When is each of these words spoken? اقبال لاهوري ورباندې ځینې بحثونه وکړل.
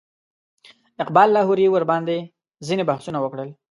اقبال 1.03 1.27
لاهوري 1.35 1.65
ورباندې 1.69 2.17
ځینې 2.67 2.83
بحثونه 2.89 3.17
وکړل. 3.21 3.49